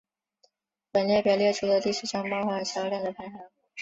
[0.93, 3.37] 本列表列出的是历史上漫画销量的排行。